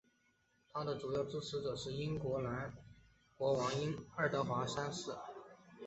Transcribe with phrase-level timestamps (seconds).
[0.73, 2.73] 他的主要支持者是英格兰
[3.37, 3.69] 国王
[4.15, 5.11] 爱德华三世。